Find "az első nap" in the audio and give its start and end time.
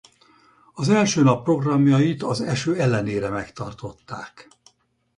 0.73-1.43